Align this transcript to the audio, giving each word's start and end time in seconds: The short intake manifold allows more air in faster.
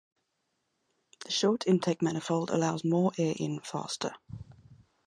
The 1.25 1.31
short 1.31 1.67
intake 1.67 2.01
manifold 2.01 2.49
allows 2.49 2.83
more 2.83 3.11
air 3.19 3.35
in 3.37 3.59
faster. 3.59 4.15